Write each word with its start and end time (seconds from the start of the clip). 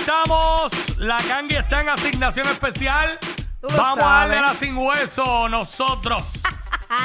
estamos. 0.00 0.72
La 0.98 1.16
Kangi 1.18 1.56
está 1.56 1.80
en 1.80 1.88
asignación 1.90 2.46
especial. 2.48 3.18
Vamos 3.62 3.98
a 3.98 4.02
darle 4.26 4.40
la 4.40 4.54
sin 4.54 4.76
hueso 4.76 5.48
nosotros. 5.48 6.22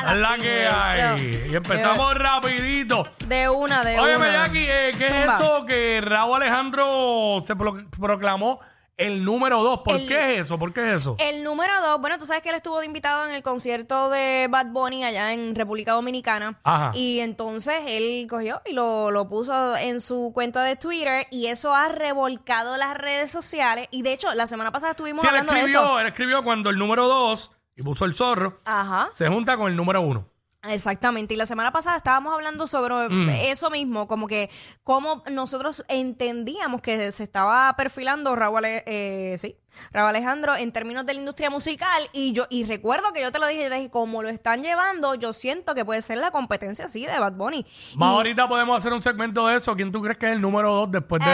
La 0.04 0.16
la 0.16 0.36
que 0.38 0.66
hay. 0.68 1.48
Y 1.52 1.56
empezamos 1.56 2.16
rapidito. 2.16 3.08
De 3.28 3.48
una, 3.48 3.84
de 3.84 4.00
Oye, 4.00 4.16
una. 4.18 4.32
Jackie, 4.32 4.66
eh, 4.68 4.92
¿qué 4.98 5.06
es 5.06 5.14
eso 5.36 5.64
que 5.68 6.02
Raúl 6.04 6.42
Alejandro 6.42 7.44
se 7.46 7.56
pro- 7.56 7.86
proclamó 8.00 8.60
el 8.98 9.24
número 9.26 9.62
dos? 9.62 9.82
¿Por 9.84 9.96
El- 9.96 10.08
qué 10.08 10.36
es 10.36 10.42
eso? 10.42 10.58
¿Por 10.58 10.72
qué 10.74 10.82
es 10.92 11.02
eso? 11.02 11.16
El 11.20 11.44
número 11.44 11.74
dos, 11.82 12.00
bueno, 12.00 12.18
tú 12.18 12.26
sabes 12.26 12.42
que 12.42 12.50
él 12.50 12.56
estuvo 12.56 12.80
de 12.80 12.86
invitado 12.86 13.26
en 13.28 13.34
el 13.34 13.44
concierto 13.44 14.10
de 14.10 14.48
Bad 14.50 14.68
Bunny 14.68 15.04
allá 15.04 15.34
en 15.34 15.54
República 15.56 15.94
Dominicana. 15.94 16.60
Ajá. 16.64 16.92
Y 16.96 17.20
entonces 17.20 17.76
él 17.88 18.26
cogió 18.30 18.62
y 18.66 18.74
lo, 18.74 19.12
lo 19.12 19.28
puso 19.28 19.76
en 19.78 20.00
su 20.02 20.32
cuenta 20.34 20.64
de 20.64 20.76
Twitter 20.76 21.28
y 21.32 21.48
eso 21.48 21.74
ha 21.74 21.90
revolcado 21.90 22.78
las 22.78 22.98
redes 22.98 23.32
sociales. 23.32 23.88
Y 23.92 24.02
de 24.02 24.14
hecho, 24.14 24.34
la 24.34 24.48
semana 24.48 24.72
pasada 24.72 24.92
estuvimos 24.92 25.22
Sí, 25.22 25.28
él 25.28 25.30
hablando 25.36 25.54
de 25.54 25.60
eso. 25.60 25.68
escribió, 25.68 26.00
él 26.00 26.08
escribió 26.08 26.44
cuando 26.44 26.70
el 26.70 26.78
número 26.78 27.08
dos, 27.08 27.52
y 27.76 27.82
puso 27.82 28.06
el 28.06 28.16
zorro, 28.16 28.62
Ajá. 28.64 29.10
se 29.16 29.28
junta 29.28 29.58
con 29.58 29.68
el 29.70 29.76
número 29.76 30.00
uno. 30.02 30.30
Exactamente, 30.70 31.34
y 31.34 31.38
la 31.38 31.46
semana 31.46 31.72
pasada 31.72 31.98
estábamos 31.98 32.34
hablando 32.34 32.68
sobre 32.68 33.10
Mm. 33.10 33.30
eso 33.30 33.70
mismo, 33.70 34.08
como 34.08 34.28
que 34.28 34.50
cómo 34.84 35.24
nosotros 35.32 35.84
entendíamos 35.88 36.82
que 36.82 37.12
se 37.12 37.24
estaba 37.24 37.74
perfilando 37.76 38.36
Raúl, 38.36 38.64
eh, 38.66 39.36
sí, 39.40 39.56
Raúl 39.92 40.10
Alejandro 40.10 40.56
en 40.56 40.72
términos 40.72 41.06
de 41.06 41.14
la 41.14 41.20
industria 41.20 41.50
musical 41.50 42.10
y 42.14 42.34
yo 42.34 42.46
y 42.50 42.64
recuerdo 42.66 43.12
que 43.14 43.22
yo 43.22 43.32
te 43.32 43.40
lo 43.40 43.48
dije, 43.48 43.70
dije, 43.70 43.90
como 43.90 44.22
lo 44.24 44.30
están 44.30 44.62
llevando, 44.64 45.16
yo 45.16 45.34
siento 45.34 45.74
que 45.76 45.86
puede 45.86 46.02
ser 46.02 46.18
la 46.18 46.32
competencia 46.32 46.86
así 46.86 47.06
de 47.06 47.18
Bad 47.20 47.34
Bunny. 47.34 47.66
Más 47.96 48.12
Y- 48.12 48.16
ahorita 48.16 48.48
podemos 48.48 48.78
hacer 48.78 48.94
un 48.94 49.02
segmento 49.02 49.48
de 49.48 49.58
eso. 49.58 49.76
¿Quién 49.76 49.92
tú 49.92 50.02
crees 50.02 50.18
que 50.18 50.28
es 50.28 50.32
el 50.34 50.42
número 50.42 50.74
dos 50.74 50.92
después 50.92 51.24
de, 51.24 51.32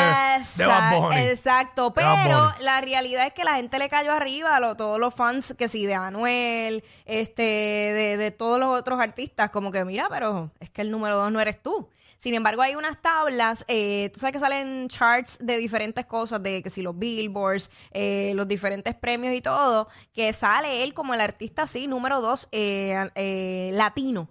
Bad 0.65 0.95
Bunny? 0.95 1.15
Exacto, 1.21 1.93
pero 1.93 2.09
Bunny. 2.09 2.63
la 2.63 2.81
realidad 2.81 3.27
es 3.27 3.33
que 3.33 3.43
la 3.43 3.55
gente 3.55 3.77
le 3.79 3.89
cayó 3.89 4.11
arriba 4.11 4.55
a 4.55 4.59
lo- 4.59 4.75
todos 4.75 4.99
los 4.99 5.13
fans 5.13 5.55
que 5.57 5.67
sí, 5.67 5.85
de 5.85 5.95
Anuel, 5.95 6.83
este, 7.05 7.41
de, 7.41 8.17
de 8.17 8.31
todos 8.31 8.59
los 8.59 8.77
otros 8.79 8.99
artistas, 8.99 9.49
como 9.51 9.71
que 9.71 9.83
mira, 9.85 10.07
pero 10.09 10.51
es 10.59 10.69
que 10.69 10.81
el 10.81 10.91
número 10.91 11.17
dos 11.17 11.31
no 11.31 11.39
eres 11.41 11.61
tú. 11.61 11.89
Sin 12.21 12.35
embargo, 12.35 12.61
hay 12.61 12.75
unas 12.75 13.01
tablas, 13.01 13.65
eh, 13.67 14.11
tú 14.13 14.19
sabes 14.19 14.33
que 14.33 14.39
salen 14.39 14.87
charts 14.89 15.39
de 15.41 15.57
diferentes 15.57 16.05
cosas, 16.05 16.43
de 16.43 16.61
que 16.61 16.69
si 16.69 16.83
los 16.83 16.95
billboards, 16.95 17.71
eh, 17.89 18.33
los 18.35 18.47
diferentes 18.47 18.93
premios 18.93 19.33
y 19.33 19.41
todo, 19.41 19.87
que 20.13 20.31
sale 20.31 20.83
él 20.83 20.93
como 20.93 21.15
el 21.15 21.21
artista 21.21 21.63
así, 21.63 21.87
número 21.87 22.21
dos, 22.21 22.47
eh, 22.51 23.09
eh, 23.15 23.71
latino, 23.73 24.29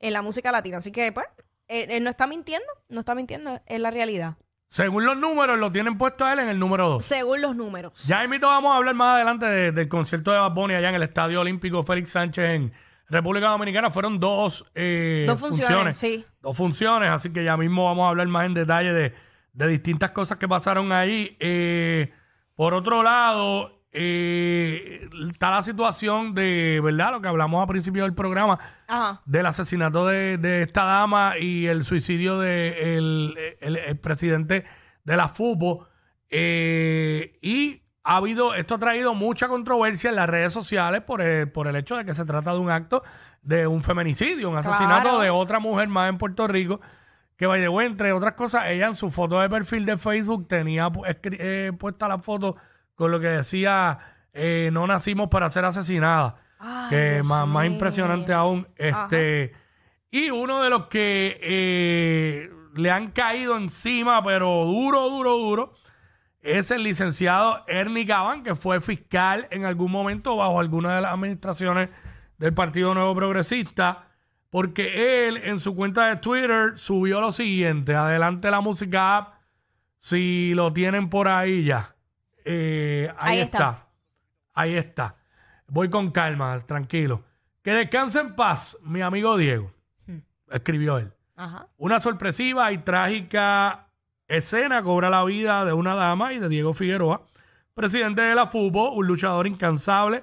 en 0.00 0.12
la 0.12 0.20
música 0.20 0.52
latina. 0.52 0.76
Así 0.76 0.92
que, 0.92 1.12
pues, 1.12 1.24
eh, 1.68 1.86
él 1.88 2.04
no 2.04 2.10
está 2.10 2.26
mintiendo, 2.26 2.66
no 2.90 3.00
está 3.00 3.14
mintiendo, 3.14 3.58
es 3.64 3.80
la 3.80 3.90
realidad. 3.90 4.34
Según 4.68 5.06
los 5.06 5.16
números, 5.16 5.56
lo 5.56 5.72
tienen 5.72 5.96
puesto 5.96 6.26
a 6.26 6.34
él 6.34 6.40
en 6.40 6.48
el 6.50 6.58
número 6.58 6.90
dos. 6.90 7.04
Según 7.06 7.40
los 7.40 7.56
números. 7.56 8.04
Ya 8.06 8.22
invito, 8.22 8.48
vamos 8.48 8.70
a 8.70 8.76
hablar 8.76 8.94
más 8.94 9.14
adelante 9.16 9.46
de- 9.46 9.72
del 9.72 9.88
concierto 9.88 10.30
de 10.30 10.36
Bad 10.38 10.52
Bunny 10.52 10.74
allá 10.74 10.90
en 10.90 10.94
el 10.96 11.02
Estadio 11.04 11.40
Olímpico 11.40 11.82
Félix 11.84 12.10
Sánchez 12.10 12.44
en 12.50 12.72
República 13.10 13.48
Dominicana. 13.48 13.90
Fueron 13.90 14.18
dos, 14.20 14.64
eh, 14.74 15.24
Dos 15.26 15.38
funciones, 15.40 15.96
sí. 15.96 16.24
Dos 16.40 16.56
funciones, 16.56 17.10
así 17.10 17.30
que 17.32 17.44
ya 17.44 17.56
mismo 17.56 17.84
vamos 17.84 18.06
a 18.06 18.08
hablar 18.10 18.28
más 18.28 18.46
en 18.46 18.54
detalle 18.54 18.92
de, 18.92 19.12
de 19.52 19.66
distintas 19.68 20.12
cosas 20.12 20.38
que 20.38 20.46
pasaron 20.48 20.92
ahí. 20.92 21.36
Eh, 21.40 22.12
por 22.54 22.74
otro 22.74 23.02
lado, 23.02 23.82
eh, 23.92 25.08
está 25.32 25.50
la 25.50 25.62
situación 25.62 26.34
de, 26.34 26.80
¿verdad? 26.82 27.12
Lo 27.12 27.20
que 27.20 27.28
hablamos 27.28 27.62
a 27.62 27.66
principio 27.66 28.04
del 28.04 28.14
programa, 28.14 28.58
Ajá. 28.86 29.22
del 29.26 29.46
asesinato 29.46 30.06
de, 30.06 30.38
de 30.38 30.62
esta 30.62 30.84
dama 30.84 31.38
y 31.38 31.66
el 31.66 31.82
suicidio 31.82 32.38
de 32.38 32.96
el, 32.96 33.36
el- 33.60 33.76
el 33.76 33.98
presidente 33.98 34.64
de 35.04 35.16
la 35.16 35.26
FUPO. 35.28 35.88
Eh, 36.30 37.38
y 37.42 37.82
ha 38.10 38.16
habido, 38.16 38.54
esto 38.54 38.74
ha 38.74 38.78
traído 38.78 39.14
mucha 39.14 39.46
controversia 39.46 40.10
en 40.10 40.16
las 40.16 40.28
redes 40.28 40.52
sociales 40.52 41.00
por 41.02 41.22
el, 41.22 41.48
por 41.48 41.68
el 41.68 41.76
hecho 41.76 41.96
de 41.96 42.04
que 42.04 42.12
se 42.12 42.24
trata 42.24 42.52
de 42.52 42.58
un 42.58 42.68
acto 42.68 43.04
de 43.42 43.68
un 43.68 43.84
feminicidio, 43.84 44.50
un 44.50 44.56
asesinato 44.58 45.02
Claro. 45.02 45.20
de 45.20 45.30
otra 45.30 45.60
mujer 45.60 45.86
más 45.86 46.08
en 46.08 46.18
Puerto 46.18 46.48
Rico. 46.48 46.80
Que 47.36 47.46
by 47.46 47.60
the 47.60 47.68
way, 47.68 47.86
entre 47.86 48.12
otras 48.12 48.34
cosas, 48.34 48.64
ella 48.66 48.88
en 48.88 48.96
su 48.96 49.10
foto 49.10 49.38
de 49.38 49.48
perfil 49.48 49.86
de 49.86 49.96
Facebook 49.96 50.48
tenía 50.48 50.90
eh, 51.22 51.70
puesta 51.78 52.08
la 52.08 52.18
foto 52.18 52.56
con 52.96 53.12
lo 53.12 53.20
que 53.20 53.28
decía 53.28 53.98
eh, 54.32 54.70
no 54.72 54.88
nacimos 54.88 55.28
para 55.28 55.48
ser 55.48 55.64
asesinadas. 55.64 56.34
Ay, 56.58 56.90
que 56.90 57.22
más, 57.24 57.46
más 57.46 57.64
impresionante 57.66 58.32
aún. 58.32 58.66
Este, 58.74 59.52
y 60.10 60.30
uno 60.30 60.62
de 60.64 60.70
los 60.70 60.86
que 60.88 61.38
eh, 61.40 62.50
le 62.74 62.90
han 62.90 63.12
caído 63.12 63.56
encima, 63.56 64.20
pero 64.24 64.64
duro, 64.64 65.08
duro, 65.08 65.38
duro, 65.38 65.72
es 66.42 66.70
el 66.70 66.82
licenciado 66.82 67.64
Ernie 67.66 68.04
Gabán, 68.04 68.42
que 68.42 68.54
fue 68.54 68.80
fiscal 68.80 69.46
en 69.50 69.64
algún 69.64 69.90
momento 69.92 70.36
bajo 70.36 70.60
alguna 70.60 70.96
de 70.96 71.02
las 71.02 71.12
administraciones 71.12 71.90
del 72.38 72.54
Partido 72.54 72.94
Nuevo 72.94 73.14
Progresista, 73.14 74.08
porque 74.48 75.28
él 75.28 75.36
en 75.38 75.58
su 75.58 75.74
cuenta 75.76 76.06
de 76.06 76.16
Twitter 76.16 76.72
subió 76.76 77.20
lo 77.20 77.30
siguiente, 77.32 77.94
adelante 77.94 78.50
la 78.50 78.60
música 78.60 79.18
app, 79.18 79.34
si 79.98 80.54
lo 80.54 80.72
tienen 80.72 81.10
por 81.10 81.28
ahí 81.28 81.64
ya. 81.64 81.94
Eh, 82.44 83.12
ahí, 83.18 83.36
Ahí 83.36 83.40
está. 83.40 83.58
está. 83.58 83.86
Ahí 84.54 84.74
está. 84.76 85.16
Voy 85.68 85.90
con 85.90 86.10
calma, 86.10 86.64
tranquilo. 86.66 87.22
Que 87.62 87.72
descanse 87.72 88.20
en 88.20 88.34
paz, 88.34 88.78
mi 88.82 89.02
amigo 89.02 89.36
Diego. 89.36 89.72
Escribió 90.50 90.98
él. 90.98 91.12
Ajá. 91.36 91.68
Una 91.76 92.00
sorpresiva 92.00 92.72
y 92.72 92.78
trágica 92.78 93.89
escena 94.30 94.82
cobra 94.82 95.10
la 95.10 95.24
vida 95.24 95.64
de 95.64 95.72
una 95.72 95.96
dama 95.96 96.32
y 96.32 96.38
de 96.38 96.48
Diego 96.48 96.72
Figueroa, 96.72 97.26
presidente 97.74 98.22
de 98.22 98.34
la 98.36 98.46
FUBO, 98.46 98.92
un 98.92 99.06
luchador 99.06 99.48
incansable 99.48 100.22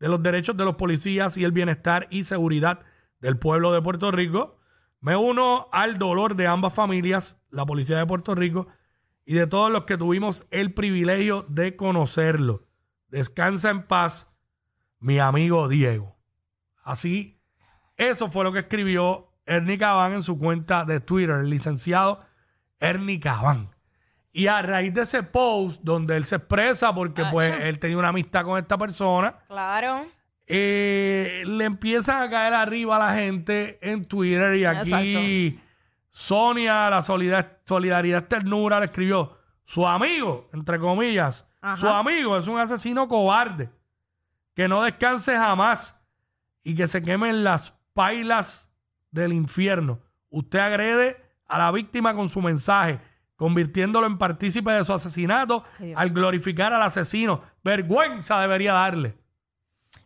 de 0.00 0.08
los 0.08 0.22
derechos 0.22 0.56
de 0.56 0.64
los 0.64 0.76
policías 0.76 1.36
y 1.36 1.44
el 1.44 1.52
bienestar 1.52 2.08
y 2.10 2.24
seguridad 2.24 2.80
del 3.20 3.36
pueblo 3.36 3.72
de 3.72 3.82
Puerto 3.82 4.10
Rico. 4.10 4.58
Me 5.00 5.16
uno 5.16 5.68
al 5.70 5.98
dolor 5.98 6.34
de 6.34 6.46
ambas 6.46 6.74
familias, 6.74 7.40
la 7.50 7.66
policía 7.66 7.98
de 7.98 8.06
Puerto 8.06 8.34
Rico 8.34 8.68
y 9.26 9.34
de 9.34 9.46
todos 9.46 9.70
los 9.70 9.84
que 9.84 9.98
tuvimos 9.98 10.46
el 10.50 10.72
privilegio 10.72 11.44
de 11.48 11.76
conocerlo. 11.76 12.64
Descansa 13.08 13.68
en 13.68 13.86
paz, 13.86 14.32
mi 14.98 15.18
amigo 15.18 15.68
Diego. 15.68 16.16
Así, 16.82 17.38
eso 17.98 18.28
fue 18.28 18.44
lo 18.44 18.52
que 18.52 18.60
escribió 18.60 19.28
Ernie 19.44 19.76
Cabán 19.76 20.14
en 20.14 20.22
su 20.22 20.38
cuenta 20.38 20.86
de 20.86 21.00
Twitter, 21.00 21.36
el 21.36 21.50
licenciado 21.50 22.31
Ernie 22.82 23.18
Cabán. 23.20 23.70
Y 24.32 24.46
a 24.46 24.62
raíz 24.62 24.94
de 24.94 25.02
ese 25.02 25.22
post 25.22 25.82
donde 25.82 26.16
él 26.16 26.24
se 26.24 26.36
expresa 26.36 26.94
porque 26.94 27.22
pues 27.30 27.50
Acho. 27.50 27.62
él 27.62 27.78
tenía 27.78 27.98
una 27.98 28.08
amistad 28.08 28.44
con 28.44 28.58
esta 28.58 28.78
persona, 28.78 29.34
Claro. 29.48 30.06
eh, 30.46 31.42
le 31.46 31.64
empiezan 31.64 32.22
a 32.22 32.30
caer 32.30 32.54
arriba 32.54 32.96
a 32.96 33.06
la 33.10 33.14
gente 33.14 33.78
en 33.82 34.06
Twitter 34.06 34.54
y 34.56 34.64
aquí 34.64 35.60
Sonia, 36.10 36.90
la 36.90 37.00
solidar- 37.02 37.60
solidaridad 37.64 38.24
ternura, 38.26 38.78
le 38.80 38.86
escribió, 38.86 39.38
su 39.64 39.86
amigo, 39.86 40.48
entre 40.52 40.78
comillas, 40.78 41.48
Ajá. 41.60 41.76
su 41.76 41.88
amigo 41.88 42.36
es 42.36 42.48
un 42.48 42.58
asesino 42.58 43.08
cobarde, 43.08 43.70
que 44.54 44.68
no 44.68 44.82
descanse 44.82 45.34
jamás 45.36 45.98
y 46.62 46.74
que 46.74 46.86
se 46.86 47.02
quemen 47.02 47.44
las 47.44 47.72
pailas 47.94 48.70
del 49.10 49.32
infierno. 49.32 50.00
Usted 50.30 50.58
agrede 50.58 51.21
a 51.52 51.58
la 51.58 51.70
víctima 51.70 52.14
con 52.14 52.30
su 52.30 52.40
mensaje, 52.40 52.98
convirtiéndolo 53.36 54.06
en 54.06 54.16
partícipe 54.16 54.70
de 54.72 54.84
su 54.84 54.92
asesinato 54.94 55.64
Ay, 55.78 55.92
al 55.94 56.10
glorificar 56.10 56.72
al 56.72 56.82
asesino. 56.82 57.42
Vergüenza 57.62 58.40
debería 58.40 58.72
darle. 58.72 59.18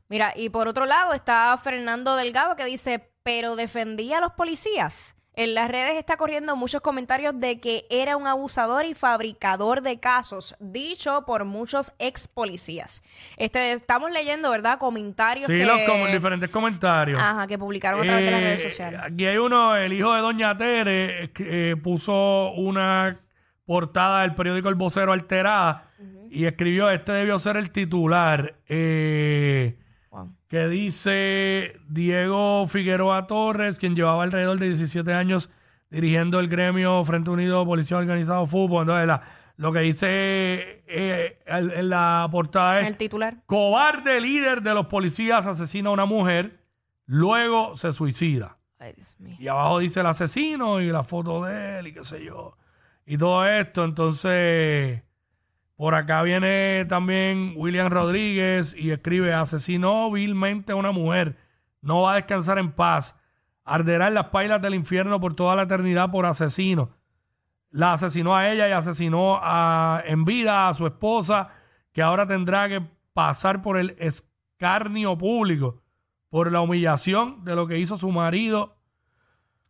Mira, 0.08 0.32
y 0.36 0.50
por 0.50 0.66
otro 0.66 0.86
lado 0.86 1.12
está 1.12 1.56
Fernando 1.56 2.16
Delgado 2.16 2.56
que 2.56 2.64
dice, 2.64 3.12
pero 3.22 3.54
defendía 3.54 4.18
a 4.18 4.20
los 4.20 4.32
policías. 4.32 5.14
En 5.36 5.54
las 5.54 5.70
redes 5.70 5.96
está 5.96 6.16
corriendo 6.16 6.56
muchos 6.56 6.80
comentarios 6.80 7.38
de 7.38 7.60
que 7.60 7.84
era 7.90 8.16
un 8.16 8.26
abusador 8.26 8.86
y 8.86 8.94
fabricador 8.94 9.82
de 9.82 10.00
casos, 10.00 10.56
dicho 10.60 11.24
por 11.26 11.44
muchos 11.44 11.92
ex 11.98 12.26
policías. 12.26 13.02
Este, 13.36 13.72
estamos 13.72 14.10
leyendo, 14.10 14.50
¿verdad? 14.50 14.78
Comentarios 14.78 15.46
Sí, 15.46 15.52
que, 15.52 15.66
los 15.66 15.78
com- 15.82 16.10
diferentes 16.10 16.48
comentarios. 16.48 17.20
Ajá, 17.22 17.46
que 17.46 17.58
publicaron 17.58 18.00
a 18.00 18.04
través 18.04 18.24
de 18.24 18.30
las 18.30 18.40
Eh, 18.40 18.44
redes 18.44 18.62
sociales. 18.62 19.00
Aquí 19.04 19.26
hay 19.26 19.36
uno, 19.36 19.76
el 19.76 19.92
hijo 19.92 20.14
de 20.14 20.20
Doña 20.22 20.56
Tere, 20.56 21.24
eh, 21.24 21.30
que, 21.32 21.72
eh, 21.72 21.76
puso 21.76 22.52
una 22.52 23.20
portada 23.66 24.22
del 24.22 24.34
periódico 24.34 24.70
El 24.70 24.74
Vocero 24.76 25.12
alterada 25.12 25.90
y 26.30 26.46
escribió, 26.46 26.88
este 26.88 27.12
debió 27.12 27.38
ser 27.38 27.58
el 27.58 27.70
titular, 27.72 28.54
eh, 28.68 29.76
Wow. 30.16 30.32
que 30.48 30.66
dice 30.68 31.76
Diego 31.88 32.64
Figueroa 32.66 33.26
Torres, 33.26 33.78
quien 33.78 33.94
llevaba 33.94 34.22
alrededor 34.22 34.58
de 34.58 34.66
17 34.68 35.12
años 35.12 35.50
dirigiendo 35.90 36.40
el 36.40 36.48
gremio 36.48 37.04
Frente 37.04 37.30
Unido 37.30 37.64
Policía 37.66 37.98
Organizado 37.98 38.46
Fútbol. 38.46 38.82
Entonces, 38.82 39.06
la- 39.06 39.22
lo 39.58 39.72
que 39.72 39.80
dice 39.80 40.06
eh, 40.86 41.38
el- 41.46 41.70
en 41.72 41.88
la 41.90 42.28
portada 42.30 42.80
es... 42.80 42.86
El 42.88 42.96
titular. 42.96 43.36
Cobarde 43.46 44.20
líder 44.20 44.62
de 44.62 44.74
los 44.74 44.86
policías 44.86 45.46
asesina 45.46 45.90
a 45.90 45.92
una 45.92 46.04
mujer, 46.06 46.60
luego 47.06 47.76
se 47.76 47.92
suicida. 47.92 48.56
Ay, 48.78 48.92
Dios 48.94 49.16
mío. 49.18 49.36
Y 49.38 49.48
abajo 49.48 49.78
dice 49.78 50.00
el 50.00 50.06
asesino 50.06 50.80
y 50.80 50.88
la 50.88 51.02
foto 51.02 51.44
de 51.44 51.78
él 51.78 51.86
y 51.88 51.92
qué 51.94 52.04
sé 52.04 52.22
yo. 52.24 52.56
Y 53.06 53.16
todo 53.16 53.46
esto, 53.46 53.84
entonces, 53.84 55.02
Por 55.76 55.94
acá 55.94 56.22
viene 56.22 56.86
también 56.88 57.52
William 57.56 57.90
Rodríguez 57.90 58.74
y 58.74 58.90
escribe, 58.90 59.34
asesinó 59.34 60.10
vilmente 60.10 60.72
a 60.72 60.76
una 60.76 60.90
mujer, 60.90 61.36
no 61.82 62.02
va 62.02 62.12
a 62.12 62.16
descansar 62.16 62.58
en 62.58 62.72
paz, 62.72 63.18
arderá 63.62 64.08
en 64.08 64.14
las 64.14 64.28
pailas 64.28 64.62
del 64.62 64.74
infierno 64.74 65.20
por 65.20 65.34
toda 65.34 65.54
la 65.54 65.62
eternidad 65.62 66.10
por 66.10 66.24
asesino. 66.24 66.90
La 67.70 67.92
asesinó 67.92 68.34
a 68.34 68.50
ella 68.50 68.68
y 68.68 68.72
asesinó 68.72 69.38
a, 69.42 70.02
en 70.06 70.24
vida 70.24 70.68
a 70.68 70.72
su 70.72 70.86
esposa, 70.86 71.50
que 71.92 72.00
ahora 72.00 72.26
tendrá 72.26 72.68
que 72.68 72.80
pasar 73.12 73.60
por 73.60 73.76
el 73.76 73.96
escarnio 73.98 75.18
público, 75.18 75.82
por 76.30 76.50
la 76.50 76.62
humillación 76.62 77.44
de 77.44 77.54
lo 77.54 77.66
que 77.66 77.78
hizo 77.78 77.98
su 77.98 78.10
marido 78.10 78.76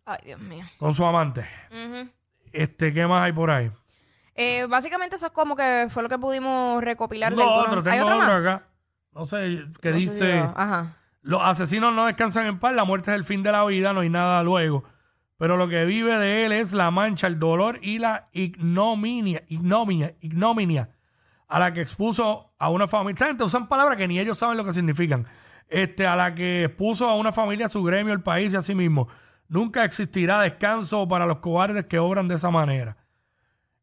Ay, 0.04 0.18
Dios 0.24 0.40
mío. 0.40 0.64
con 0.78 0.94
su 0.94 1.04
amante. 1.04 1.44
Este, 2.52 2.92
¿qué 2.92 3.06
más 3.08 3.24
hay 3.24 3.32
por 3.32 3.50
ahí? 3.50 3.72
Eh, 4.36 4.66
básicamente 4.68 5.16
eso 5.16 5.26
es 5.26 5.32
como 5.32 5.56
que 5.56 5.86
fue 5.88 6.02
lo 6.02 6.08
que 6.08 6.18
pudimos 6.18 6.82
recopilar 6.82 7.32
de 7.32 7.36
Tengo 7.38 7.50
algunos- 7.60 7.78
otro, 7.78 7.90
¿Hay 7.90 7.98
tengo 7.98 8.06
otro 8.10 8.18
otro 8.18 8.28
más? 8.28 8.40
acá. 8.40 8.62
No 9.12 9.24
sé, 9.26 9.36
que 9.80 9.90
No 9.90 9.94
sé 9.94 10.00
si 10.00 10.10
dice, 10.10 10.36
yo- 10.36 10.52
Ajá. 10.54 10.86
los 11.22 11.40
asesinos 11.42 11.94
no 11.94 12.04
descansan 12.06 12.46
en 12.46 12.58
paz, 12.58 12.74
la 12.74 12.84
muerte 12.84 13.10
es 13.10 13.16
el 13.16 13.24
fin 13.24 13.42
de 13.42 13.50
la 13.52 13.64
vida, 13.64 13.92
no 13.94 14.00
hay 14.00 14.10
nada 14.10 14.42
luego. 14.42 14.84
Pero 15.38 15.56
lo 15.56 15.68
que 15.68 15.84
vive 15.84 16.18
de 16.18 16.44
él 16.46 16.52
es 16.52 16.72
la 16.72 16.90
mancha, 16.90 17.26
el 17.26 17.38
dolor 17.38 17.78
y 17.82 17.98
la 17.98 18.28
ignominia, 18.32 19.42
ignominia, 19.48 20.14
ignominia 20.20 20.90
a 21.48 21.58
la 21.58 21.72
que 21.72 21.80
expuso 21.82 22.52
a 22.58 22.70
una 22.70 22.86
familia. 22.86 23.14
Esta 23.14 23.26
gente 23.26 23.44
usan 23.44 23.68
palabras 23.68 23.96
que 23.96 24.08
ni 24.08 24.18
ellos 24.18 24.36
saben 24.38 24.56
lo 24.56 24.64
que 24.64 24.72
significan. 24.72 25.26
Este, 25.68 26.06
a 26.06 26.14
la 26.16 26.34
que 26.34 26.64
expuso 26.64 27.08
a 27.08 27.16
una 27.16 27.32
familia, 27.32 27.68
su 27.68 27.82
gremio, 27.82 28.12
el 28.12 28.22
país 28.22 28.52
y 28.52 28.56
a 28.56 28.62
sí 28.62 28.74
mismo. 28.74 29.08
Nunca 29.48 29.84
existirá 29.84 30.40
descanso 30.40 31.06
para 31.06 31.24
los 31.26 31.38
cobardes 31.38 31.86
que 31.86 31.98
obran 31.98 32.28
de 32.28 32.34
esa 32.36 32.50
manera. 32.50 32.96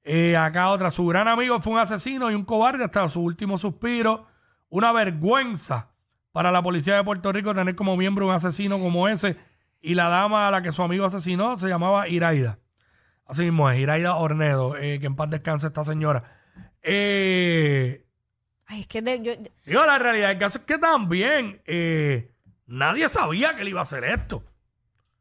Eh, 0.04 0.36
acá 0.36 0.70
otra, 0.70 0.92
su 0.92 1.06
gran 1.08 1.28
amigo 1.28 1.60
fue 1.60 1.74
un 1.74 1.80
asesino 1.80 2.30
y 2.30 2.36
un 2.36 2.44
cobarde 2.46 2.84
hasta 2.84 3.08
su 3.08 3.22
último 3.22 3.58
suspiro. 3.58 4.28
Una 4.70 4.92
vergüenza 4.92 5.92
para 6.32 6.52
la 6.52 6.62
policía 6.62 6.96
de 6.96 7.04
Puerto 7.04 7.32
Rico 7.32 7.54
tener 7.54 7.76
como 7.76 7.96
miembro 7.96 8.28
un 8.28 8.34
asesino 8.34 8.80
como 8.80 9.08
ese. 9.08 9.38
Y 9.82 9.94
la 9.96 10.10
dama 10.10 10.48
a 10.48 10.52
la 10.52 10.62
que 10.62 10.72
su 10.72 10.82
amigo 10.84 11.06
asesinó 11.06 11.58
se 11.58 11.68
llamaba 11.70 12.08
Iraida. 12.08 12.60
Así 13.26 13.44
mismo 13.44 13.70
es, 13.70 13.80
Iraida 13.80 14.16
Ornedo, 14.16 14.76
eh, 14.78 15.00
que 15.00 15.06
en 15.06 15.16
paz 15.16 15.30
descanse 15.30 15.68
esta 15.68 15.84
señora. 15.84 16.24
Eh, 16.82 18.06
Ay, 18.66 18.82
es 18.82 18.88
que 18.88 19.02
de- 19.02 19.22
yo- 19.22 19.34
digo, 19.66 19.86
la 19.86 20.00
realidad 20.00 20.30
del 20.30 20.38
caso 20.38 20.58
es 20.60 20.66
que 20.66 20.78
también 20.78 21.62
eh, 21.66 22.32
nadie 22.66 23.08
sabía 23.10 23.56
que 23.56 23.62
él 23.62 23.70
iba 23.70 23.80
a 23.80 23.84
hacer 23.84 24.04
esto. 24.04 24.44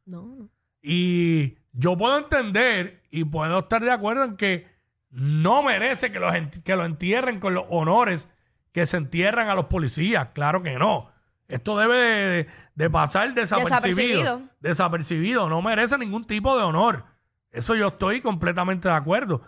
no. 0.06 0.48
Y 0.84 1.58
yo 1.72 1.96
puedo 1.96 2.18
entender 2.18 3.01
y 3.12 3.24
puedo 3.24 3.60
estar 3.60 3.82
de 3.82 3.92
acuerdo 3.92 4.24
en 4.24 4.36
que 4.36 4.66
no 5.10 5.62
merece 5.62 6.10
que, 6.10 6.18
los 6.18 6.34
que 6.64 6.74
lo 6.74 6.86
entierren 6.86 7.38
con 7.38 7.54
los 7.54 7.66
honores 7.68 8.26
que 8.72 8.86
se 8.86 8.96
entierran 8.96 9.50
a 9.50 9.54
los 9.54 9.66
policías. 9.66 10.28
Claro 10.32 10.62
que 10.62 10.78
no. 10.78 11.10
Esto 11.46 11.76
debe 11.76 11.98
de, 11.98 12.46
de 12.74 12.90
pasar 12.90 13.34
desapercibido. 13.34 13.78
Desapercibido. 13.78 14.42
Desapercibido. 14.60 15.48
No 15.50 15.60
merece 15.60 15.98
ningún 15.98 16.24
tipo 16.26 16.56
de 16.56 16.64
honor. 16.64 17.04
Eso 17.50 17.74
yo 17.74 17.88
estoy 17.88 18.22
completamente 18.22 18.88
de 18.88 18.94
acuerdo. 18.94 19.42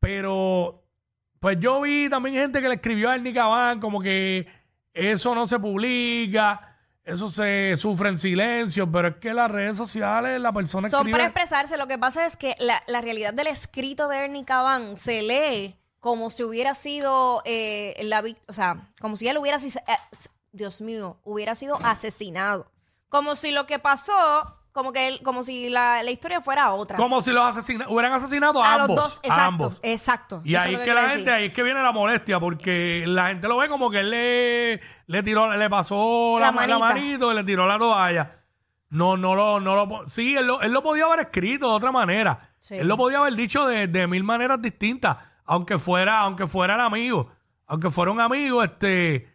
Pero, 0.00 0.82
pues 1.38 1.60
yo 1.60 1.82
vi 1.82 2.08
también 2.08 2.36
gente 2.36 2.62
que 2.62 2.68
le 2.68 2.76
escribió 2.76 3.10
a 3.10 3.16
Ernie 3.16 3.34
Cabán 3.34 3.78
como 3.78 4.00
que 4.00 4.48
eso 4.94 5.34
no 5.34 5.46
se 5.46 5.58
publica, 5.58 6.69
eso 7.04 7.28
se 7.28 7.76
sufre 7.76 8.10
en 8.10 8.18
silencio, 8.18 8.90
pero 8.90 9.08
es 9.08 9.16
que 9.16 9.32
las 9.32 9.50
redes 9.50 9.76
sociales, 9.76 10.40
la 10.40 10.52
persona 10.52 10.88
Son 10.88 11.00
escribe... 11.00 11.12
para 11.12 11.24
expresarse. 11.24 11.76
Lo 11.76 11.86
que 11.86 11.98
pasa 11.98 12.26
es 12.26 12.36
que 12.36 12.54
la, 12.58 12.82
la 12.86 13.00
realidad 13.00 13.32
del 13.34 13.46
escrito 13.46 14.08
de 14.08 14.18
Ernie 14.18 14.44
Caban 14.44 14.96
se 14.96 15.22
lee 15.22 15.76
como 16.00 16.30
si 16.30 16.42
hubiera 16.42 16.74
sido 16.74 17.42
eh, 17.44 17.94
la 18.04 18.24
o 18.48 18.52
sea, 18.52 18.92
como 19.00 19.16
si 19.16 19.28
él 19.28 19.38
hubiera 19.38 19.58
sido, 19.58 19.80
eh, 19.86 20.18
Dios 20.52 20.80
mío, 20.80 21.20
hubiera 21.24 21.54
sido 21.54 21.76
asesinado. 21.84 22.70
Como 23.08 23.36
si 23.36 23.50
lo 23.50 23.66
que 23.66 23.78
pasó, 23.78 24.59
como 24.72 24.92
que 24.92 25.08
él, 25.08 25.20
como 25.22 25.42
si 25.42 25.68
la, 25.68 26.02
la 26.02 26.10
historia 26.10 26.40
fuera 26.40 26.72
otra. 26.72 26.96
Como 26.96 27.20
si 27.22 27.32
los 27.32 27.42
asesina- 27.56 27.86
hubieran 27.88 28.12
asesinado 28.12 28.62
a, 28.62 28.66
a 28.68 28.74
ambos. 28.74 28.88
los 28.88 28.96
dos, 28.96 29.14
a 29.16 29.26
exacto, 29.26 29.42
ambos. 29.44 29.80
exacto. 29.82 30.42
Y 30.44 30.54
Eso 30.54 30.64
ahí 30.64 30.74
es 30.74 30.74
es 30.74 30.78
lo 30.80 30.84
que 30.84 30.94
la 30.94 31.00
quiero 31.00 31.08
gente, 31.14 31.30
decir. 31.30 31.32
ahí 31.42 31.46
es 31.48 31.52
que 31.54 31.62
viene 31.62 31.82
la 31.82 31.92
molestia, 31.92 32.38
porque 32.40 33.04
la 33.06 33.28
gente 33.28 33.48
lo 33.48 33.56
ve 33.56 33.68
como 33.68 33.90
que 33.90 34.00
él 34.00 34.10
le, 34.10 34.80
le 35.06 35.22
tiró, 35.22 35.54
le 35.56 35.68
pasó 35.70 36.36
la, 36.38 36.46
La 36.46 36.52
ma- 36.52 36.66
la 36.66 36.78
manita. 36.78 36.94
manito 37.00 37.32
y 37.32 37.34
le 37.34 37.44
tiró 37.44 37.66
la 37.66 37.78
toalla. 37.78 38.36
No, 38.90 39.16
no 39.16 39.34
lo, 39.34 39.60
no 39.60 39.76
lo, 39.76 39.88
po- 39.88 40.06
sí, 40.08 40.36
él 40.36 40.46
lo, 40.46 40.60
él 40.62 40.72
lo 40.72 40.82
podía 40.82 41.04
haber 41.04 41.20
escrito 41.20 41.68
de 41.68 41.74
otra 41.74 41.92
manera. 41.92 42.50
Sí. 42.60 42.74
Él 42.74 42.88
lo 42.88 42.96
podía 42.96 43.18
haber 43.18 43.34
dicho 43.34 43.66
de, 43.66 43.86
de 43.86 44.06
mil 44.06 44.24
maneras 44.24 44.60
distintas, 44.60 45.16
aunque 45.44 45.78
fuera, 45.78 46.18
aunque 46.20 46.46
fuera 46.46 46.74
el 46.74 46.80
amigo, 46.80 47.30
aunque 47.66 47.88
fuera 47.90 48.10
un 48.10 48.20
amigo, 48.20 48.62
este, 48.64 49.32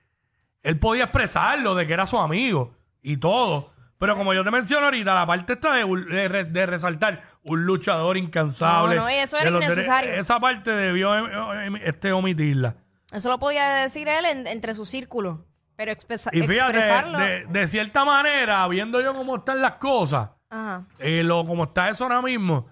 él 0.62 0.78
podía 0.80 1.06
expresarlo 1.06 1.74
de 1.76 1.88
que 1.88 1.94
era 1.94 2.06
su 2.06 2.20
amigo 2.20 2.76
y 3.02 3.16
todo. 3.18 3.72
Pero 4.06 4.18
como 4.18 4.34
yo 4.34 4.44
te 4.44 4.52
menciono 4.52 4.86
ahorita, 4.86 5.14
la 5.14 5.26
parte 5.26 5.54
esta 5.54 5.74
de, 5.74 5.84
de 5.86 6.28
re- 6.28 6.44
de 6.46 6.66
resaltar 6.66 7.24
un 7.44 7.66
luchador 7.66 8.18
incansable. 8.18 8.96
No, 8.96 9.02
no, 9.04 9.08
eso 9.10 9.38
era 9.38 9.50
innecesario. 9.50 10.14
Esa 10.14 10.40
parte 10.40 10.72
debió 10.72 11.16
eh, 11.16 11.68
eh, 11.68 11.82
este, 11.86 12.12
omitirla. 12.12 12.76
Eso 13.12 13.30
lo 13.30 13.40
podía 13.40 13.70
decir 13.70 14.08
él 14.08 14.26
en- 14.26 14.48
entre 14.48 14.74
su 14.76 14.86
círculo. 14.86 15.46
Pero 15.76 15.92
expresa- 15.92 16.30
Y 16.34 16.42
fíjate, 16.48 16.78
expresarlo. 16.78 17.20
de, 17.50 17.68
cierta 17.68 18.06
manera, 18.06 18.66
viendo 18.68 19.02
yo 19.02 19.14
cómo 19.14 19.36
están 19.38 19.62
las 19.62 19.74
cosas, 19.74 20.30
Ajá. 20.50 20.86
eh, 21.00 21.22
lo, 21.24 21.44
como 21.44 21.66
está 21.66 21.90
eso 21.90 22.06
ahora 22.06 22.22
mismo, 22.22 22.68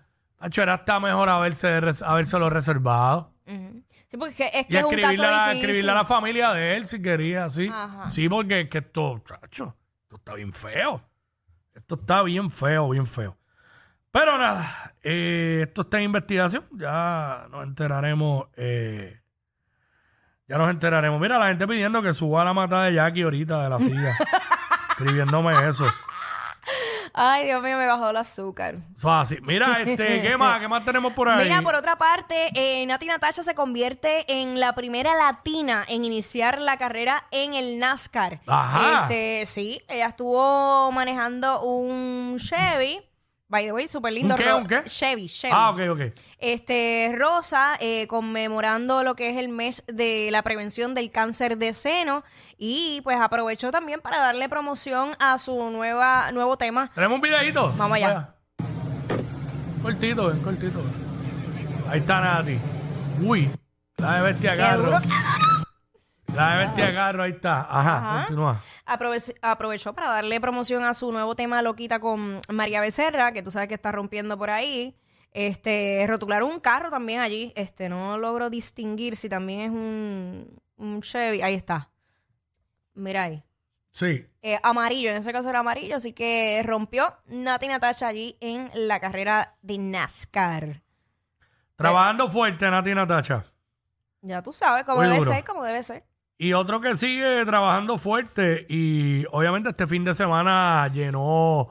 era 0.56 0.74
hasta 0.76 1.00
mejor 1.02 1.28
haberse, 1.30 1.80
habérselo 2.06 2.50
reservado. 2.50 3.34
Sí, 3.46 4.18
porque 4.18 4.46
es 4.54 4.68
que, 4.68 4.76
Y 4.76 4.78
es 4.78 4.84
un 4.84 4.96
caso 5.02 5.22
la, 5.24 5.52
escribirle 5.54 5.92
a 5.92 5.96
la 5.96 6.06
familia 6.06 6.54
de 6.54 6.76
él 6.78 6.86
si 6.86 7.02
quería, 7.02 7.50
sí. 7.50 7.68
Ajá. 7.74 8.10
Sí, 8.10 8.30
porque 8.30 8.62
es 8.62 8.70
que 8.70 8.78
esto, 8.78 9.20
chacho, 9.26 9.76
esto 10.04 10.16
está 10.18 10.36
bien 10.36 10.54
feo. 10.54 11.02
Esto 11.76 11.96
está 11.96 12.22
bien 12.24 12.50
feo, 12.50 12.90
bien 12.90 13.06
feo. 13.06 13.38
Pero 14.12 14.38
nada, 14.38 14.94
eh, 15.02 15.62
esto 15.68 15.82
está 15.82 15.98
en 15.98 16.04
investigación. 16.04 16.66
Ya 16.74 17.48
nos 17.50 17.64
enteraremos. 17.64 18.48
eh, 18.56 19.20
ya 20.48 20.58
nos 20.58 20.70
enteraremos. 20.70 21.20
Mira, 21.20 21.40
la 21.40 21.48
gente 21.48 21.68
pidiendo 21.68 22.02
que 22.02 22.14
suba 22.14 22.44
la 22.44 22.54
mata 22.54 22.84
de 22.84 22.94
Jackie 22.94 23.24
ahorita 23.24 23.64
de 23.64 23.70
la 23.70 23.80
silla. 23.80 24.14
escribiéndome 24.90 25.68
eso. 25.68 25.86
Ay, 27.16 27.46
Dios 27.46 27.62
mío, 27.62 27.78
me 27.78 27.86
bajó 27.86 28.10
el 28.10 28.18
azúcar. 28.18 28.78
Así. 29.04 29.38
Mira, 29.44 29.82
este, 29.82 30.22
¿qué 30.22 30.36
más? 30.38 30.60
¿Qué 30.60 30.68
más 30.68 30.84
tenemos 30.84 31.14
por 31.14 31.30
ahí? 31.30 31.44
Mira, 31.44 31.62
por 31.62 31.76
otra 31.76 31.96
parte, 31.96 32.50
eh, 32.56 32.84
Nati 32.88 33.06
Natasha 33.06 33.44
se 33.44 33.54
convierte 33.54 34.26
en 34.42 34.60
la 34.60 34.74
primera 34.74 35.16
latina 35.16 35.86
en 35.88 36.06
iniciar 36.06 36.60
la 36.60 36.78
carrera 36.78 37.26
en 37.30 37.54
el 37.54 37.78
NASCAR. 37.78 38.42
Ajá. 38.48 39.02
Este, 39.02 39.46
sí, 39.46 39.82
ella 39.88 40.08
estuvo 40.08 40.92
manejando 40.92 41.62
un 41.62 42.38
Chevy. 42.40 43.02
By 43.54 43.66
the 43.66 43.72
way, 43.72 43.88
súper 43.88 44.14
lindo. 44.14 44.34
¿Un 44.34 44.40
qué, 44.42 44.50
ro- 44.50 44.58
un 44.58 44.66
qué? 44.66 44.82
Chevy, 44.86 45.28
Chevy. 45.28 45.54
Ah, 45.56 45.70
ok, 45.70 45.80
ok. 45.92 46.02
Este, 46.40 47.14
Rosa, 47.16 47.76
eh, 47.80 48.08
conmemorando 48.08 49.04
lo 49.04 49.16
que 49.16 49.30
es 49.30 49.38
el 49.38 49.48
mes 49.50 49.84
de 49.86 50.30
la 50.32 50.42
prevención 50.42 50.96
del 50.96 51.12
cáncer 51.12 51.60
de 51.60 51.76
seno. 51.76 52.24
Y 52.58 53.02
pues 53.04 53.20
aprovechó 53.22 53.70
también 53.70 54.02
para 54.02 54.18
darle 54.18 54.50
promoción 54.50 55.12
a 55.20 55.38
su 55.38 55.70
nueva, 55.70 56.32
nuevo 56.32 56.58
tema. 56.58 56.90
¿Tenemos 56.96 57.18
un 57.18 57.22
videito? 57.22 57.72
Vamos 57.78 57.96
allá. 57.98 58.34
Cortito, 59.84 60.28
ven, 60.30 60.40
cortito. 60.42 60.82
Ahí 61.90 62.00
está 62.00 62.22
Nati. 62.22 62.58
Uy, 63.22 63.50
la 63.98 64.16
de 64.16 64.22
bestia 64.24 64.52
Qué 64.54 64.58
carro. 64.58 64.84
duro. 64.84 64.98
La 66.36 66.58
de 66.58 66.66
bestia 66.66 66.94
carro, 66.96 67.22
ahí 67.22 67.32
está. 67.32 67.68
Ajá, 67.70 67.98
Ajá. 67.98 68.18
continúa. 68.26 68.64
Aprove- 68.86 69.36
aprovechó 69.42 69.94
para 69.94 70.10
darle 70.10 70.42
promoción 70.42 70.84
a 70.84 70.94
su 70.94 71.12
nuevo 71.12 71.36
tema 71.36 71.62
Loquita 71.62 72.00
con 72.00 72.42
María 72.50 72.82
Becerra, 72.82 73.32
que 73.32 73.42
tú 73.42 73.50
sabes 73.52 73.68
que 73.70 73.76
está 73.76 73.92
rompiendo 73.92 74.38
por 74.38 74.50
ahí. 74.50 74.96
Este, 75.32 76.06
rotularon 76.08 76.50
un 76.50 76.60
carro 76.60 76.90
también 76.92 77.22
allí. 77.22 77.54
Este, 77.56 77.90
no 77.90 78.18
logro 78.18 78.50
distinguir 78.50 79.16
si 79.16 79.30
también 79.30 79.62
es 79.62 79.70
un, 79.72 80.62
un 80.78 81.02
Chevy. 81.02 81.42
Ahí 81.42 81.54
está. 81.56 81.90
Mira 82.94 83.24
ahí. 83.24 83.44
Sí. 83.92 84.26
Eh, 84.42 84.60
amarillo, 84.64 85.12
en 85.12 85.18
ese 85.18 85.32
caso 85.32 85.50
era 85.50 85.60
amarillo, 85.60 85.96
así 85.96 86.14
que 86.14 86.62
rompió 86.66 87.16
Nati 87.28 87.68
Natasha 87.68 88.08
allí 88.08 88.36
en 88.42 88.70
la 88.74 89.00
carrera 89.00 89.56
de 89.62 89.78
NASCAR. 89.78 90.82
Trabajando 91.76 92.28
fuerte, 92.28 92.70
Nati 92.70 92.94
Natacha. 92.94 93.44
Ya 94.22 94.42
tú 94.42 94.52
sabes 94.54 94.84
cómo 94.86 94.98
Muy 94.98 95.08
debe 95.08 95.20
duro. 95.20 95.32
ser, 95.32 95.44
cómo 95.44 95.64
debe 95.64 95.84
ser. 95.84 96.04
Y 96.44 96.52
otro 96.52 96.82
que 96.82 96.98
sigue 96.98 97.46
trabajando 97.46 97.98
fuerte 97.98 98.66
y 98.68 99.24
obviamente 99.32 99.70
este 99.70 99.88
fin 99.88 100.04
de 100.04 100.14
semana 100.14 100.90
llenó 100.94 101.70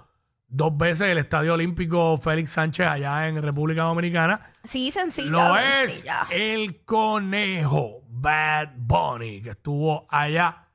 dos 0.48 0.74
veces 0.78 1.08
el 1.08 1.18
Estadio 1.18 1.52
Olímpico 1.52 2.16
Félix 2.16 2.52
Sánchez 2.52 2.86
allá 2.86 3.28
en 3.28 3.42
República 3.42 3.82
Dominicana. 3.82 4.50
Sí, 4.64 4.90
sencillo. 4.90 5.28
Lo 5.28 5.58
es 5.58 5.92
sencilla. 5.92 6.26
el 6.30 6.86
conejo 6.86 8.00
Bad 8.08 8.70
Bunny 8.78 9.42
que 9.42 9.50
estuvo 9.50 10.06
allá 10.08 10.68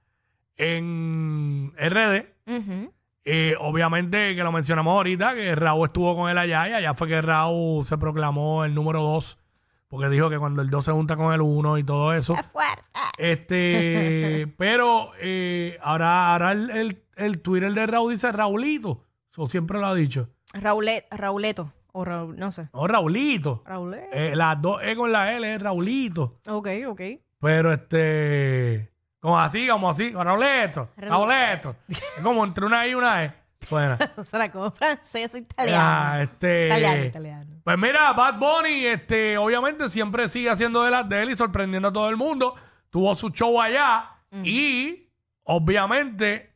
en 0.58 1.74
RD. 1.75 2.27
Ujú. 2.56 2.94
Eh, 3.25 3.56
obviamente 3.60 4.36
que 4.36 4.44
lo 4.44 4.51
mencionamos 4.51 4.92
ahorita, 4.92 5.34
que 5.34 5.56
Raúl 5.56 5.88
estuvo 5.88 6.16
con 6.16 6.30
él 6.30 6.38
allá 6.38 6.70
y 6.70 6.74
allá 6.74 6.94
fue 6.94 7.08
que 7.08 7.20
Raúl 7.20 7.84
se 7.84 7.98
proclamó 7.98 8.63
el 8.63 8.75
número 8.75 9.01
dos 9.01 9.39
porque 9.88 10.10
dijo 10.10 10.29
que 10.29 10.38
cuando 10.38 10.62
el 10.62 10.70
2 10.70 10.86
se 10.86 10.91
junta 10.91 11.15
con 11.15 11.34
el 11.34 11.41
1 11.41 11.77
y 11.77 11.84
todo 11.84 12.13
eso. 12.13 12.36
¡Qué 12.36 12.44
fuerte! 12.44 12.84
Este, 13.17 14.48
pero 14.58 15.12
eh, 15.20 15.77
ahora, 15.82 16.34
ahora 16.34 16.51
el, 16.51 16.70
el, 16.72 17.03
el 17.15 17.41
Twitter 17.41 17.74
de 17.74 17.88
Raúl 17.88 18.13
dice 18.13 18.32
Raulito. 18.32 19.03
Eso 19.32 19.46
siempre 19.46 19.79
lo 19.79 19.88
ha 19.88 19.94
dicho. 19.96 20.29
Raulet, 20.53 21.06
Rauleto. 21.12 21.72
O 21.91 22.06
Raul, 22.06 22.38
no 22.38 22.51
sé. 22.51 22.70
No, 22.74 22.86
Raulito. 22.88 23.63
Raulet. 23.65 24.10
Eh, 24.12 24.36
las 24.36 24.62
dos 24.62 24.82
E 24.84 24.96
con 24.96 25.12
la 25.12 25.34
L 25.36 25.56
es 25.56 25.62
Raulito. 25.62 26.39
Ok, 26.50 26.67
ok. 26.88 27.01
Pero 27.39 27.74
este, 27.74 28.91
como 29.20 29.39
así, 29.39 29.67
como 29.67 29.89
así, 29.89 30.12
Rauleto, 30.12 30.89
Raul- 30.98 31.10
Rauleto. 31.10 31.75
Es 31.88 32.01
como 32.24 32.44
entre 32.44 32.65
una 32.65 32.86
I 32.88 32.91
y 32.91 32.94
una 32.96 33.25
E. 33.25 33.34
Bueno. 33.69 33.97
O 34.17 34.24
sea, 34.24 34.51
como 34.51 34.71
francés 34.71 35.33
o 35.36 35.38
italiano. 35.38 35.83
Ah, 35.83 36.21
este, 36.21 36.67
Italiano, 36.67 37.03
italiano. 37.05 37.51
Pues 37.63 37.77
mira, 37.77 38.13
Bad 38.13 38.39
Bunny, 38.39 38.86
este, 38.86 39.38
obviamente 39.38 39.88
siempre 39.89 40.27
sigue 40.27 40.50
haciendo 40.50 40.83
de 40.83 40.91
las 40.91 41.07
de 41.07 41.21
él 41.21 41.31
y 41.31 41.36
sorprendiendo 41.36 41.89
a 41.89 41.93
todo 41.93 42.09
el 42.09 42.17
mundo. 42.17 42.55
Tuvo 42.89 43.13
su 43.15 43.29
show 43.29 43.59
allá 43.62 44.12
y, 44.43 45.09
obviamente, 45.43 46.53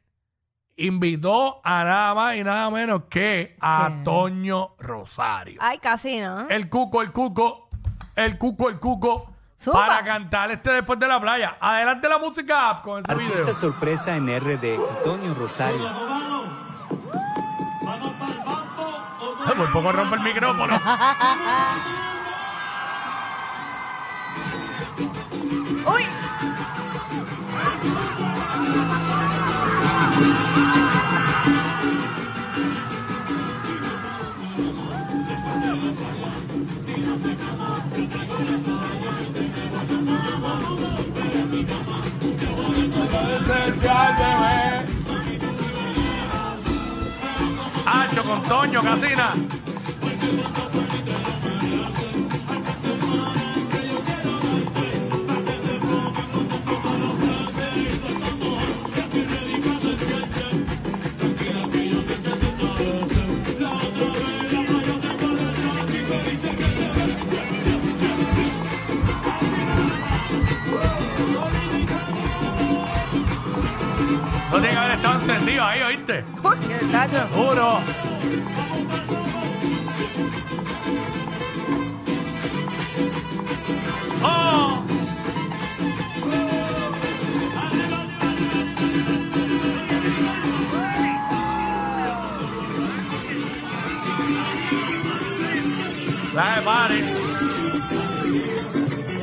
invitó 0.78 1.62
a 1.64 1.84
nada 1.84 2.14
más 2.14 2.36
y 2.36 2.44
nada 2.44 2.70
menos 2.70 3.04
que 3.10 3.56
a 3.60 3.90
¿Qué? 3.92 4.04
Toño 4.04 4.76
Rosario. 4.80 5.60
Ay, 5.62 5.78
casi, 5.80 6.20
¿no? 6.20 6.48
El 6.50 6.70
cuco, 6.70 7.02
el 7.02 7.12
cuco, 7.12 7.70
el 8.16 8.38
cuco, 8.38 8.70
el 8.70 8.80
cuco. 8.80 9.28
Zumba. 9.58 9.86
Para 9.86 10.04
cantar 10.04 10.50
este 10.50 10.72
después 10.72 11.00
de 11.00 11.08
la 11.08 11.22
playa. 11.22 11.58
Adelante 11.60 12.10
la 12.10 12.18
música 12.18 12.70
app 12.72 12.84
con 12.84 13.00
ese 13.00 13.14
video. 13.14 13.28
Artista 13.28 13.54
sorpresa 13.54 14.16
en 14.16 14.26
RD, 14.28 14.80
Antonio 14.98 15.36
Rosario. 15.36 15.88
Por 19.62 19.72
poco 19.74 19.92
rompe 19.92 20.16
el 20.16 20.24
micrófono. 20.24 20.82
¡Uy! 25.86 26.08
Con 48.32 48.42
Toño, 48.44 48.82
Casina. 48.82 49.34
No 74.50 74.58
tiene 74.58 74.70
que 74.70 74.78
haber 74.78 74.92
estado 74.96 75.20
encendido 75.20 75.64
ahí, 75.66 75.82
¿oíste? 75.82 76.24
Uy, 76.44 76.56
de 96.56 96.62
pare. 96.62 97.04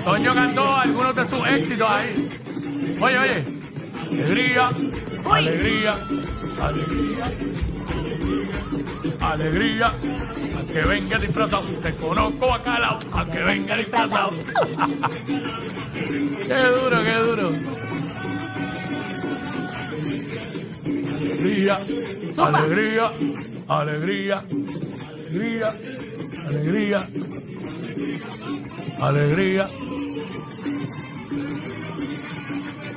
Toño 0.04 0.34
cantó 0.34 0.76
algunos 0.76 1.16
de 1.16 1.28
sus 1.28 1.46
éxitos 1.48 1.88
ahí. 1.90 2.28
Oye, 3.00 3.18
oye. 3.18 3.44
Alegría, 4.10 4.68
alegría, 5.32 5.92
alegría. 6.62 7.24
Alegría, 7.26 8.57
aunque 10.56 10.80
venga 10.82 11.18
disfrazado, 11.18 11.66
te 11.82 11.94
conozco 11.96 12.48
bacalao, 12.48 12.98
aunque 13.12 13.42
venga 13.42 13.76
disfrazado. 13.76 14.30
qué 16.46 16.54
duro, 16.54 17.04
qué 17.04 17.14
duro. 17.14 17.50
Alegría, 21.28 21.76
alegría, 22.38 23.10
alegría, 23.68 24.44
alegría, 25.28 25.74
alegría, 26.48 27.06
alegría. 29.00 29.66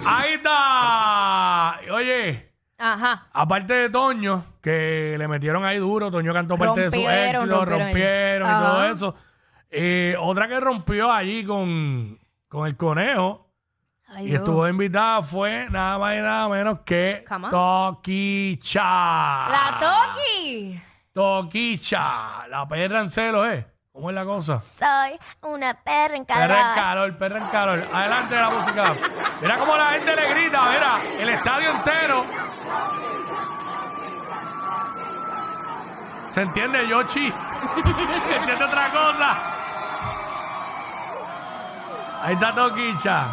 Ahí 0.05 0.33
está. 0.33 1.79
Oye. 1.93 2.50
Ajá. 2.83 3.27
Aparte 3.31 3.73
de 3.73 3.89
Toño, 3.89 4.43
que 4.61 5.15
le 5.17 5.27
metieron 5.27 5.63
ahí 5.65 5.77
duro, 5.77 6.09
Toño 6.09 6.33
cantó 6.33 6.57
parte 6.57 6.81
de 6.81 6.89
su 6.89 6.95
Rompieron, 6.95 7.43
éxito, 7.43 7.65
rompieron 7.65 7.81
ahí. 7.81 7.85
rompieron 7.93 8.47
y 8.47 8.51
Ajá. 8.51 8.65
todo 8.71 8.85
eso. 8.85 9.15
Eh, 9.69 10.15
otra 10.19 10.47
que 10.47 10.59
rompió 10.59 11.11
allí 11.11 11.45
con, 11.45 12.17
con 12.49 12.67
el 12.67 12.75
conejo 12.75 13.47
Ay, 14.07 14.25
y 14.25 14.29
Dios. 14.29 14.39
estuvo 14.41 14.67
invitada 14.67 15.21
fue 15.21 15.67
nada 15.69 15.97
más 15.97 16.15
y 16.17 16.21
nada 16.21 16.49
menos 16.49 16.79
que 16.85 17.23
Jamás. 17.27 17.51
Toquicha. 17.51 18.81
¡La 19.49 19.77
Toki! 19.79 20.81
Toquicha. 21.13 22.47
La 22.49 22.67
perra 22.67 23.01
en 23.01 23.09
celo, 23.09 23.49
¿eh? 23.49 23.65
¿Cómo 23.93 24.09
es 24.09 24.15
la 24.15 24.23
cosa? 24.23 24.57
Soy 24.59 25.19
una 25.41 25.73
perra 25.73 26.15
en 26.15 26.25
Perra 26.25 26.43
en 26.43 26.49
calor. 26.49 26.75
calor, 26.75 27.17
perra 27.17 27.37
en 27.39 27.47
calor. 27.47 27.87
Adelante 27.93 28.35
la 28.35 28.49
música. 28.49 28.93
Mira 29.41 29.57
cómo 29.57 29.75
la 29.75 29.87
gente 29.87 30.15
le 30.15 30.29
grita, 30.33 30.61
mira, 30.71 31.01
el 31.19 31.29
estadio 31.29 31.69
entero. 31.71 32.25
¿Se 36.33 36.41
entiende, 36.41 36.87
Yoshi? 36.87 37.33
¿Se 37.33 38.35
entiende 38.37 38.63
otra 38.63 38.89
cosa? 38.91 39.37
Ahí 42.23 42.33
está 42.35 42.55
Toquicha. 42.55 43.25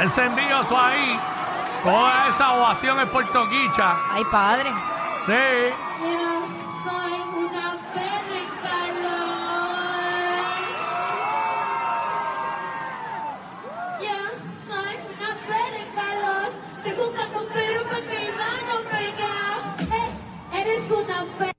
Encendido 0.00 0.62
eso 0.62 0.78
ahí. 0.78 1.18
Toda 1.82 2.28
esa 2.28 2.52
ovación 2.54 3.00
es 3.00 3.08
por 3.08 3.24
Toquicha. 3.32 3.96
Ay, 4.12 4.24
padre. 4.30 4.70
Sí. 5.26 5.32
Yo 6.00 6.46
soy 6.84 7.20
una 7.36 7.76
perra 7.94 8.36
en 8.38 8.50
calor. 8.62 9.18
Yo 14.00 14.18
soy 14.66 14.94
una 15.14 15.30
perra 15.46 15.78
en 15.78 15.90
calor. 15.94 16.48
Te 16.82 16.94
buscando 16.94 17.42
un 17.42 17.48
perro 17.48 17.82
para 17.84 18.00
que 18.00 18.20
mano 18.38 18.74
pega. 18.90 19.32
Eh, 19.96 20.10
eres 20.60 20.90
una 20.90 21.18
perra. 21.38 21.52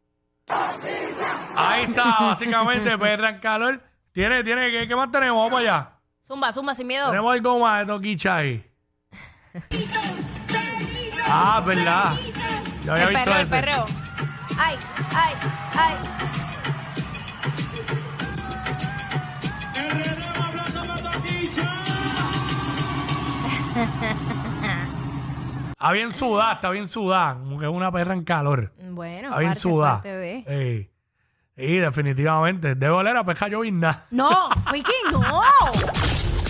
Ahí 1.55 1.83
está, 1.83 2.17
básicamente, 2.21 2.97
perra 2.97 3.29
en 3.29 3.39
calor. 3.39 3.81
Tiene, 4.13 4.43
tiene, 4.43 4.71
¿qué, 4.71 4.87
qué 4.87 4.95
más 4.95 5.11
tenemos? 5.11 5.43
Vamos 5.45 5.59
allá. 5.59 5.98
Zumba, 6.29 6.53
zumba, 6.53 6.75
sin 6.75 6.85
miedo. 6.85 7.09
Tenemos 7.09 7.33
algo 7.33 7.59
más 7.59 7.87
de 7.87 7.91
Toquicha 7.91 8.35
ahí. 8.35 8.63
Ah, 11.25 11.59
verdad. 11.65 12.13
Yo 12.85 12.91
había 12.93 13.03
El 13.05 13.09
visto 13.09 13.23
perreo, 13.25 13.35
el 13.35 13.41
ese. 13.41 13.49
perreo. 13.49 13.85
Ay, 14.59 14.75
ay, 15.15 15.33
ay. 15.79 15.95
Está 25.71 25.91
bien 25.93 26.11
sudada, 26.11 26.53
está 26.53 26.69
bien 26.71 26.87
sudada. 26.89 27.35
Como 27.35 27.57
que 27.59 27.65
es 27.65 27.71
una 27.71 27.91
perra 27.91 28.13
en 28.13 28.23
calor. 28.23 28.73
Bueno, 28.91 29.29
Está 29.29 29.39
bien 29.39 29.49
parte, 29.51 29.61
sudada. 29.61 29.93
parte 29.95 30.09
de... 30.17 30.89
Sí, 31.55 31.77
definitivamente. 31.77 32.75
Debe 32.75 32.93
oler 32.93 33.15
a 33.17 33.23
peja 33.23 33.47
llovizna. 33.47 33.91
No, 34.11 34.49
Wiki, 34.71 34.91
no. 35.11 35.19